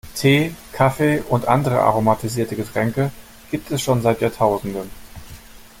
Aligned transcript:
Tee, 0.15 0.55
Kaffee 0.73 1.21
und 1.29 1.47
andere 1.47 1.81
aromatisierte 1.83 2.55
Getränke 2.55 3.11
gibt 3.51 3.69
es 3.69 3.83
schon 3.83 4.01
seit 4.01 4.19
Jahrtausenden. 4.19 4.89